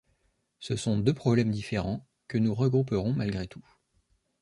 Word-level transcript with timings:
Ce 0.59 0.75
sont 0.75 0.97
deux 0.97 1.13
problèmes 1.13 1.51
différents 1.51 2.07
que 2.27 2.39
nous 2.39 2.55
regrouperons 2.55 3.13
malgré 3.13 3.45
tout. 3.45 3.63